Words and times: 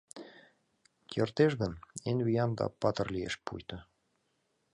Кертеш 1.11 1.51
гын, 1.61 1.73
эн 2.09 2.17
виян 2.25 2.51
да 2.59 2.65
патыр 2.81 3.07
лиеш 3.15 3.35
пуйто. 3.45 3.77